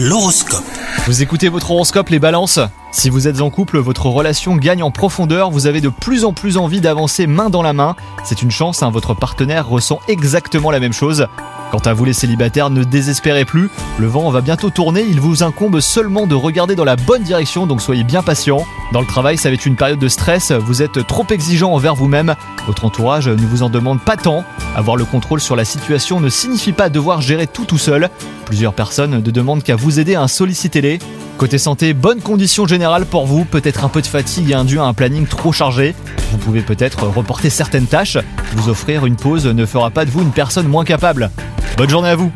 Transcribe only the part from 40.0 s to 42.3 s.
de vous une personne moins capable. Bonne journée à